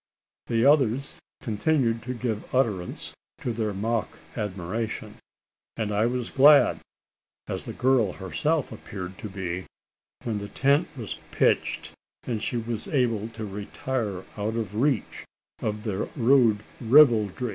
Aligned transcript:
The 0.47 0.65
others 0.65 1.19
continued 1.43 2.01
to 2.09 2.15
give 2.15 2.55
utterance 2.55 3.13
to 3.41 3.53
their 3.53 3.71
mock 3.71 4.17
admiration; 4.35 5.19
and 5.77 5.91
I 5.91 6.07
was 6.07 6.31
glad 6.31 6.79
as 7.47 7.65
the 7.65 7.73
girl 7.73 8.13
herself 8.13 8.71
appeared 8.71 9.19
to 9.19 9.29
be 9.29 9.67
when 10.23 10.39
the 10.39 10.47
tent 10.49 10.87
was 10.97 11.17
pitched, 11.29 11.91
and 12.23 12.41
she 12.41 12.57
was 12.57 12.87
able 12.87 13.29
to 13.29 13.45
retire 13.45 14.21
out 14.37 14.55
of 14.55 14.73
reach 14.73 15.23
of 15.61 15.83
their 15.83 16.05
rude 16.15 16.63
ribaldry. 16.79 17.49